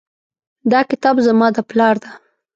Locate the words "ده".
2.03-2.09